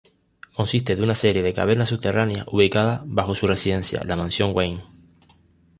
Consiste 0.55 0.95
de 0.95 1.03
una 1.03 1.13
serie 1.13 1.43
de 1.43 1.53
cavernas 1.53 1.89
subterráneas 1.89 2.47
ubicadas 2.51 3.01
bajo 3.05 3.35
su 3.35 3.45
residencia, 3.45 4.01
la 4.03 4.15
Mansión 4.15 4.49
Wayne. 4.55 4.81